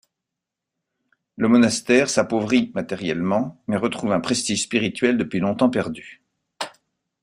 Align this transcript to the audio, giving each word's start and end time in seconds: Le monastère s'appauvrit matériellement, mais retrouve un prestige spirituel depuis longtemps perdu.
Le 1.35 1.47
monastère 1.47 2.09
s'appauvrit 2.09 2.71
matériellement, 2.73 3.61
mais 3.67 3.77
retrouve 3.77 4.11
un 4.13 4.19
prestige 4.19 4.63
spirituel 4.63 5.15
depuis 5.15 5.37
longtemps 5.39 5.69
perdu. 5.69 6.23